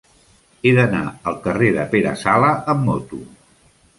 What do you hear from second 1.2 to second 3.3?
al carrer de Pere Sala amb moto.